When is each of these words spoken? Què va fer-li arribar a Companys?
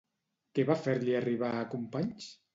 Què 0.59 0.65
va 0.69 0.77
fer-li 0.85 1.15
arribar 1.21 1.53
a 1.61 1.69
Companys? 1.77 2.33